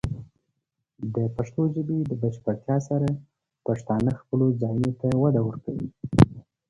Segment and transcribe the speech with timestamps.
[1.13, 3.09] د پښتو ژبې د بشپړتیا سره،
[3.65, 5.87] پښتانه خپلو ځایونو ته وده ورکوي.